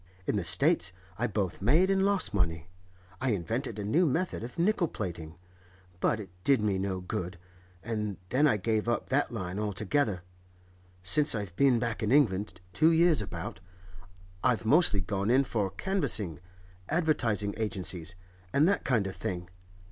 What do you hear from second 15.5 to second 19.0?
canvassing, advertising agencies, and that